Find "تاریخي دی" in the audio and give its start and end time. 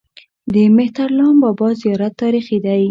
2.23-2.79